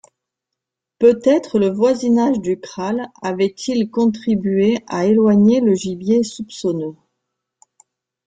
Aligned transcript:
Peut-être 0.97 1.59
le 1.59 1.69
voisinage 1.69 2.39
du 2.39 2.59
kraal 2.59 3.11
avait-il 3.21 3.91
contribué 3.91 4.79
à 4.87 5.05
éloigner 5.05 5.61
le 5.61 5.75
gibier 5.75 6.23
soupçonneux. 6.23 6.95